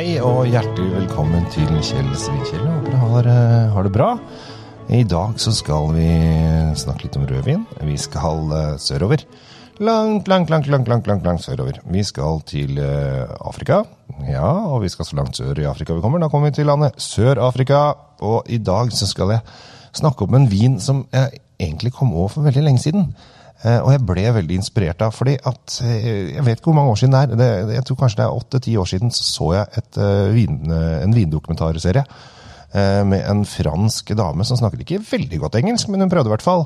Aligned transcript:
Hei 0.00 0.14
og 0.24 0.46
hjertelig 0.48 0.94
velkommen 0.94 1.42
til 1.52 1.66
Kjell 1.84 2.06
Svinkjell. 2.16 2.62
Håper 2.64 2.86
dere 2.88 3.00
har, 3.02 3.26
eh, 3.28 3.72
har 3.74 3.84
det 3.84 3.90
bra. 3.92 4.18
I 4.88 5.02
dag 5.04 5.34
så 5.36 5.52
skal 5.52 5.92
vi 5.92 6.06
snakke 6.72 7.04
litt 7.04 7.18
om 7.18 7.26
rødvin. 7.28 7.66
Vi 7.84 7.96
skal 7.98 8.48
eh, 8.50 8.78
sørover. 8.80 9.26
Langt, 9.78 10.26
langt, 10.26 10.48
langt, 10.48 10.68
langt, 10.68 10.88
langt, 10.88 11.06
langt, 11.06 11.26
langt 11.26 11.44
sørover. 11.44 11.82
Vi 11.84 12.02
skal 12.02 12.40
til 12.46 12.78
eh, 12.78 13.28
Afrika. 13.44 13.84
Ja, 14.24 14.72
og 14.72 14.80
vi 14.80 14.88
skal 14.88 15.04
så 15.04 15.16
langt 15.16 15.36
sør 15.36 15.60
i 15.60 15.68
Afrika 15.68 15.92
vi 15.92 16.00
kommer. 16.00 16.18
Da 16.18 16.28
kommer 16.28 16.48
vi 16.48 16.54
til 16.54 16.66
landet 16.72 16.96
Sør-Afrika. 16.96 17.92
Og 18.22 18.48
i 18.48 18.56
dag 18.56 18.88
så 18.92 19.04
skal 19.06 19.28
jeg 19.28 19.40
snakke 19.92 20.24
om 20.24 20.34
en 20.34 20.48
vin 20.50 20.80
som 20.80 21.04
jeg 21.12 21.44
egentlig 21.60 21.92
kom 21.92 22.14
over 22.14 22.28
for 22.28 22.40
veldig 22.48 22.64
lenge 22.64 22.80
siden. 22.88 23.12
Eh, 23.60 23.76
og 23.84 23.90
jeg 23.92 24.00
ble 24.08 24.22
veldig 24.32 24.56
inspirert 24.56 25.02
av, 25.04 25.12
fordi 25.12 25.34
at 25.36 25.80
eh, 25.84 26.04
Jeg 26.32 26.44
vet 26.46 26.60
ikke 26.60 26.70
hvor 26.70 26.78
mange 26.78 26.94
år 26.94 27.00
siden 27.02 27.16
det 27.16 27.20
er. 27.20 27.32
Det, 27.36 27.48
jeg 27.76 27.86
tror 27.86 27.98
kanskje 28.02 28.20
det 28.20 28.26
er 28.26 28.38
åtte-ti 28.42 28.76
år 28.80 28.88
siden 28.88 29.12
så 29.12 29.50
jeg 29.58 29.80
et, 29.82 29.98
eh, 30.00 30.28
vin, 30.36 30.60
en 30.70 31.16
vindokumentarserie 31.16 32.06
med 32.70 33.24
en 33.26 33.40
fransk 33.42 34.12
dame 34.14 34.44
som 34.46 34.54
snakket 34.54 34.84
ikke 34.84 35.00
veldig 35.02 35.40
godt 35.42 35.56
engelsk, 35.58 35.88
men 35.90 36.04
hun 36.04 36.10
prøvde 36.12 36.30
i 36.30 36.34
hvert 36.36 36.44
fall. 36.44 36.60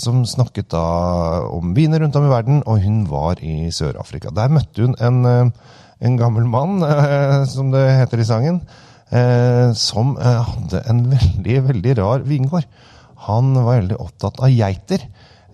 Som 0.00 0.22
snakket 0.24 0.70
da 0.72 0.84
om 1.52 1.74
viner 1.76 2.00
rundt 2.00 2.16
om 2.16 2.24
i 2.24 2.30
verden, 2.32 2.62
og 2.64 2.80
hun 2.80 3.02
var 3.10 3.42
i 3.44 3.68
Sør-Afrika. 3.68 4.32
Der 4.32 4.48
møtte 4.48 4.86
hun 4.86 4.96
en, 5.04 5.52
en 6.00 6.16
gammel 6.16 6.48
mann, 6.48 6.80
som 7.52 7.68
det 7.76 7.84
heter 7.98 8.24
i 8.24 8.28
sangen, 8.30 8.62
som 9.76 10.16
hadde 10.16 10.80
en 10.88 11.04
veldig, 11.12 11.60
veldig 11.68 11.98
rar 12.00 12.24
vingård. 12.24 12.64
Han 13.28 13.52
var 13.52 13.82
veldig 13.82 14.00
opptatt 14.00 14.40
av 14.40 14.48
geiter. 14.48 15.04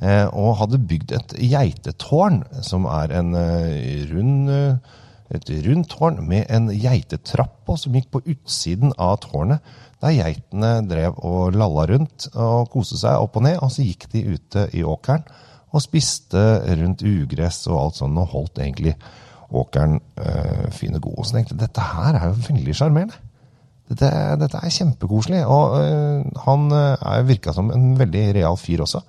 Eh, 0.02 0.26
og 0.34 0.58
hadde 0.58 0.82
bygd 0.82 1.14
et 1.14 1.36
geitetårn, 1.38 2.42
som 2.66 2.88
er 2.90 3.14
en 3.14 3.34
eh, 3.38 4.04
rund, 4.10 4.50
eh, 4.50 5.00
et 5.34 5.50
rundt 5.66 5.92
tårn 5.94 6.18
med 6.26 6.50
en 6.52 6.68
geitetrapp 6.72 7.70
som 7.78 7.94
gikk 7.94 8.10
på 8.12 8.24
utsiden 8.34 8.92
av 8.98 9.20
tårnet. 9.22 9.62
Der 10.02 10.16
geitene 10.18 10.72
drev 10.84 11.16
og 11.24 11.54
lalla 11.56 11.86
rundt 11.88 12.26
og 12.34 12.68
koste 12.74 12.98
seg 13.00 13.22
opp 13.22 13.38
og 13.38 13.46
ned. 13.46 13.60
Og 13.64 13.72
så 13.72 13.86
gikk 13.86 14.08
de 14.12 14.26
ute 14.34 14.66
i 14.76 14.82
åkeren 14.84 15.24
og 15.74 15.82
spiste 15.82 16.42
rundt 16.78 17.02
ugress 17.02 17.64
og 17.70 17.80
alt 17.80 18.00
sånt, 18.02 18.18
og 18.20 18.30
holdt 18.34 18.60
egentlig 18.62 18.94
åkeren 19.54 20.00
øh, 20.18 20.66
fin 20.74 20.94
og 20.94 21.06
god. 21.06 21.16
Og 21.18 21.26
så 21.26 21.36
tenkte 21.36 21.54
jeg 21.54 21.62
dette 21.64 21.86
her 21.94 22.18
er 22.18 22.28
jo 22.28 22.44
veldig 22.48 22.76
sjarmerende. 22.76 23.22
Dette, 23.90 24.10
dette, 24.40 24.60
er 24.60 24.72
kjempekoselig. 24.72 25.42
Og 25.46 25.74
øh, 25.80 26.24
han 26.46 26.68
øh, 26.72 27.28
virka 27.28 27.52
som 27.52 27.72
en 27.74 27.98
veldig 27.98 28.26
real 28.38 28.56
fyr 28.60 28.84
også. 28.86 29.02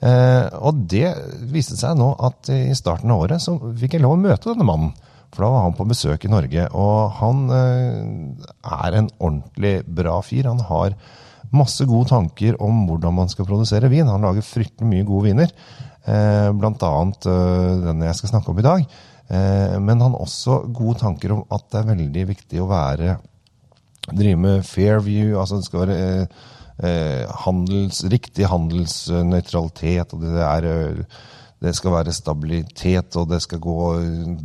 Eh, 0.00 0.46
og 0.64 0.86
det 0.88 1.12
viste 1.52 1.76
seg 1.76 1.98
nå 2.00 2.14
at 2.24 2.48
i 2.54 2.72
starten 2.76 3.12
av 3.12 3.26
året 3.26 3.42
så 3.44 3.58
fikk 3.76 3.98
jeg 3.98 4.04
lov 4.04 4.16
å 4.16 4.22
møte 4.22 4.52
denne 4.52 4.66
mannen. 4.66 4.94
For 5.30 5.44
da 5.44 5.50
var 5.52 5.66
han 5.68 5.76
på 5.78 5.86
besøk 5.86 6.24
i 6.26 6.32
Norge, 6.32 6.64
og 6.74 7.18
han 7.20 7.42
eh, 7.54 8.46
er 8.80 8.98
en 8.98 9.10
ordentlig 9.20 9.74
bra 9.86 10.16
fyr. 10.26 10.48
Han 10.50 10.64
har 10.66 10.96
masse 11.54 11.84
gode 11.86 12.10
tanker 12.10 12.58
om 12.62 12.84
hvordan 12.88 13.14
man 13.20 13.30
skal 13.30 13.46
produsere 13.46 13.90
vin. 13.92 14.10
Han 14.10 14.26
lager 14.26 14.46
fryktelig 14.46 14.88
mye 14.88 15.06
gode 15.06 15.28
viner, 15.28 15.54
eh, 16.06 16.50
blant 16.56 16.82
annet 16.86 17.30
denne 17.84 18.10
jeg 18.10 18.20
skal 18.22 18.34
snakke 18.34 18.54
om 18.54 18.60
i 18.62 18.68
dag. 18.68 18.90
Men 19.30 20.00
han 20.02 20.16
har 20.16 20.24
også 20.24 20.56
gode 20.74 20.98
tanker 21.04 21.30
om 21.30 21.44
at 21.54 21.68
det 21.70 21.78
er 21.78 21.90
veldig 21.92 22.22
viktig 22.32 22.58
å 22.58 22.64
være 22.66 23.12
drive 24.10 24.40
med 24.42 24.64
fair 24.66 24.98
view. 25.04 25.38
altså 25.38 25.60
det 25.60 25.68
skal 25.68 25.84
være 25.84 26.26
handels, 27.44 28.04
riktig 28.10 28.46
handelsnøytralitet, 28.50 30.14
og 30.14 30.22
det, 30.24 30.36
er, 30.44 30.68
eh, 30.68 31.18
det 31.60 31.74
skal 31.76 31.94
være 31.98 32.14
stabilitet, 32.16 33.16
og 33.20 33.28
det 33.30 33.42
skal 33.44 33.60
gå 33.60 33.80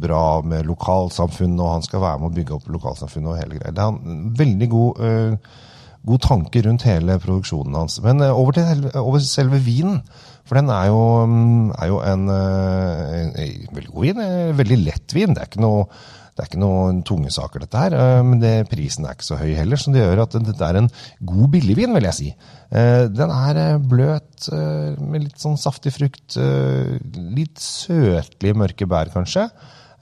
bra 0.02 0.42
med 0.44 0.68
lokalsamfunnet, 0.68 1.62
og 1.62 1.78
han 1.78 1.86
skal 1.86 2.04
være 2.04 2.22
med 2.22 2.32
å 2.32 2.36
bygge 2.36 2.58
opp 2.58 2.68
lokalsamfunnet 2.76 3.32
og 3.32 3.40
hele 3.40 3.60
greia. 3.60 3.76
Det 3.76 3.86
er 3.86 3.96
en 3.96 4.26
veldig 4.36 4.70
god, 4.74 5.00
uh, 5.00 5.62
god 6.06 6.26
tanke 6.28 6.66
rundt 6.66 6.88
hele 6.90 7.20
produksjonen 7.24 7.80
hans. 7.80 8.02
Men 8.04 8.20
uh, 8.24 8.34
over 8.36 8.58
til 8.58 8.90
over 9.00 9.24
selve 9.24 9.62
vinen. 9.64 10.02
For 10.46 10.60
den 10.60 10.68
er 10.70 10.92
jo, 10.92 11.00
mm, 11.26 11.72
er 11.80 11.88
jo 11.90 12.04
en, 12.06 12.28
en, 12.30 13.32
en, 13.42 13.56
veldig 13.74 13.96
god 13.96 14.04
vin. 14.04 14.20
Veldig 14.60 14.78
lett 14.84 15.16
vin. 15.16 15.34
Det 15.34 15.42
er 15.42 15.50
ikke 15.50 15.64
noe 15.64 15.88
det 16.36 16.44
er 16.44 16.50
ikke 16.50 16.60
noen 16.60 16.98
tunge 17.08 17.30
saker, 17.32 17.64
dette 17.64 17.80
her. 17.80 17.94
Eh, 17.96 18.22
men 18.28 18.42
det, 18.42 18.68
prisen 18.68 19.06
er 19.08 19.16
ikke 19.16 19.24
så 19.30 19.38
høy 19.40 19.54
heller, 19.56 19.80
så 19.80 19.92
det 19.94 20.02
gjør 20.02 20.20
at 20.26 20.34
dette 20.44 20.68
er 20.68 20.76
en 20.82 20.90
god 21.30 21.48
billigvin, 21.54 21.94
vil 21.96 22.08
jeg 22.10 22.18
si. 22.18 22.28
Eh, 22.76 23.04
den 23.08 23.32
er 23.32 23.56
eh, 23.62 23.80
bløt 23.80 24.50
med 24.52 25.24
litt 25.30 25.40
sånn 25.40 25.56
saftig 25.60 25.94
frukt. 25.96 26.36
Litt 26.36 27.60
søtlige 27.64 28.60
mørke 28.60 28.86
bær, 28.90 29.08
kanskje. 29.14 29.48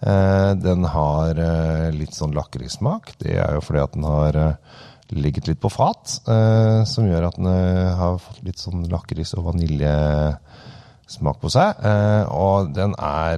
Den 0.03 0.83
har 0.91 1.37
litt 1.95 2.11
sånn 2.17 2.33
lakrissmak. 2.35 3.13
Det 3.21 3.37
er 3.39 3.53
jo 3.55 3.61
fordi 3.63 3.79
at 3.85 3.93
den 3.95 4.03
har 4.09 4.35
ligget 5.13 5.47
litt 5.47 5.61
på 5.63 5.71
fat, 5.71 6.03
som 6.89 7.07
gjør 7.07 7.27
at 7.29 7.37
den 7.37 7.47
har 8.01 8.19
fått 8.19 8.43
litt 8.43 8.59
sånn 8.59 8.83
lakris 8.91 9.31
og 9.37 9.45
vaniljesmak 9.53 11.39
på 11.39 11.47
seg. 11.55 11.79
Og 12.35 12.75
den 12.75 12.91
er 12.99 13.37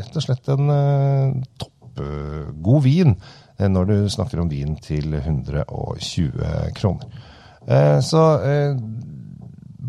rett 0.00 0.18
og 0.18 0.22
slett 0.24 0.50
en 0.56 0.66
topp 1.62 1.77
kjempegod 1.98 2.84
vin 2.84 3.14
eh, 3.58 3.68
når 3.68 3.90
du 3.90 3.96
snakker 4.12 4.42
om 4.42 4.50
vin 4.50 4.76
til 4.82 5.14
120 5.14 6.74
kroner. 6.78 7.06
Eh, 7.68 7.98
så 8.04 8.24
eh, 8.42 8.76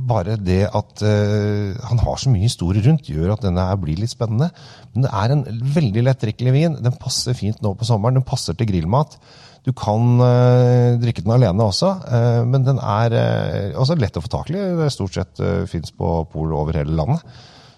bare 0.10 0.40
det 0.42 0.64
at 0.74 1.04
han 1.04 2.00
har 2.02 2.16
så 2.18 2.32
mye 2.34 2.48
historie 2.48 2.82
rundt, 2.82 3.12
gjør 3.12 3.36
at 3.36 3.44
denne 3.46 3.62
her 3.62 3.76
blir 3.78 4.00
litt 4.00 4.10
spennende. 4.10 4.48
Men 4.96 5.06
det 5.06 5.12
er 5.14 5.34
en 5.36 5.44
veldig 5.76 6.02
lettdrikkelig 6.08 6.54
vin. 6.56 6.78
Den 6.82 6.96
passer 6.98 7.38
fint 7.38 7.62
nå 7.62 7.76
på 7.78 7.86
sommeren. 7.86 8.18
Den 8.18 8.26
passer 8.26 8.58
til 8.58 8.72
grillmat. 8.72 9.20
Du 9.68 9.70
kan 9.78 10.16
uh, 10.18 10.98
drikke 10.98 11.22
den 11.22 11.36
alene 11.36 11.68
også, 11.68 11.92
uh, 12.10 12.42
men 12.48 12.66
den 12.66 12.80
er 12.82 13.14
uh, 13.14 13.78
også 13.84 14.00
lett 14.00 14.18
å 14.18 14.24
få 14.24 14.32
tak 14.34 14.50
i. 14.50 14.64
Stort 14.90 15.20
sett 15.20 15.44
uh, 15.44 15.68
fins 15.70 15.94
på 15.94 16.16
pol 16.32 16.58
over 16.58 16.80
hele 16.80 16.96
landet. 16.96 17.22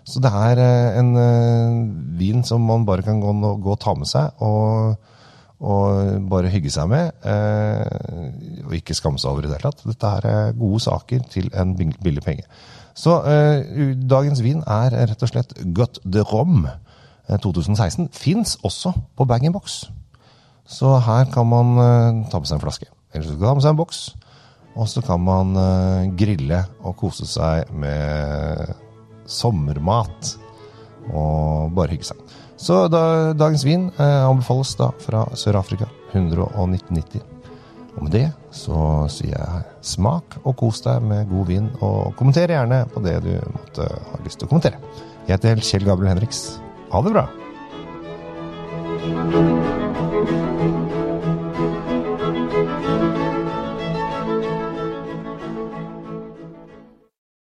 Så 0.07 0.21
det 0.23 0.31
er 0.33 0.59
eh, 0.61 0.99
en 0.99 1.13
uh, 1.13 2.17
vin 2.17 2.43
som 2.45 2.63
man 2.65 2.85
bare 2.87 3.05
kan 3.05 3.21
gå, 3.21 3.31
gå 3.61 3.73
og 3.75 3.79
ta 3.81 3.93
med 3.97 4.09
seg 4.09 4.41
og, 4.41 4.97
og 5.61 6.27
bare 6.31 6.49
hygge 6.49 6.73
seg 6.73 6.89
med. 6.89 7.11
Eh, 7.21 8.65
og 8.65 8.75
ikke 8.77 8.97
skamme 8.97 9.21
seg 9.21 9.31
over 9.31 9.45
i 9.45 9.51
det 9.51 9.59
hele 9.59 9.69
tatt. 9.69 9.85
Dette 9.85 10.13
er 10.17 10.57
gode 10.57 10.81
saker 10.81 11.25
til 11.31 11.51
en 11.53 11.75
billig 11.77 12.25
penge. 12.25 12.47
Så 12.97 13.21
eh, 13.29 13.93
dagens 14.09 14.41
vin 14.43 14.65
er 14.65 14.97
rett 15.11 15.21
og 15.21 15.31
slett 15.31 15.53
Got 15.77 16.01
de 16.03 16.25
Rome 16.25 16.73
2016. 17.29 18.09
Fins 18.17 18.57
også 18.65 18.95
på 19.15 19.27
bag-in-box. 19.29 19.83
Så 20.67 20.97
her 21.05 21.29
kan 21.31 21.47
man 21.47 21.75
ta 22.31 22.39
med 22.39 22.49
seg 22.49 22.57
en 22.57 22.63
flaske. 22.63 22.89
Eller 23.13 23.27
så 23.27 23.37
kan 23.37 23.39
man 23.39 23.51
ta 23.51 23.57
med 23.59 23.65
seg 23.65 23.75
en 23.75 23.81
boks. 23.83 24.01
Og 24.71 24.87
så 24.87 25.03
kan 25.03 25.19
man 25.23 25.51
grille 26.17 26.63
og 26.79 26.95
kose 26.99 27.27
seg 27.27 27.69
med 27.75 28.71
sommermat. 29.31 30.35
Og 31.09 31.71
bare 31.75 31.95
hygge 31.95 32.11
seg. 32.11 32.21
Så 32.61 32.85
da, 32.93 33.33
dagens 33.33 33.65
vin 33.65 33.89
eh, 33.95 34.23
anbefales 34.27 34.75
da 34.77 34.91
fra 35.01 35.25
Sør-Afrika. 35.33 35.89
119,90. 36.13 37.23
Og 37.97 38.05
med 38.05 38.13
det 38.15 38.27
så 38.55 39.07
sier 39.11 39.35
jeg 39.35 39.63
smak 39.83 40.37
og 40.43 40.55
kos 40.61 40.83
deg 40.85 41.03
med 41.03 41.29
god 41.31 41.47
vin, 41.49 41.69
og 41.83 42.15
kommenter 42.19 42.53
gjerne 42.53 42.83
på 42.91 43.03
det 43.03 43.17
du 43.25 43.33
måtte 43.51 43.87
ha 43.87 44.21
lyst 44.25 44.39
til 44.39 44.47
å 44.47 44.51
kommentere. 44.53 44.79
Jeg 45.27 45.37
heter 45.37 45.63
Kjell 45.63 45.87
Gabriel 45.87 46.13
Henriks. 46.15 46.45
Ha 46.91 47.03
det 47.05 47.15
bra! 47.15 47.27